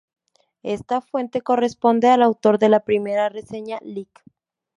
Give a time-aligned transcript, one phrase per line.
[0.63, 4.23] Esta fuente corresponde al autor de la Primera reseña, Lic.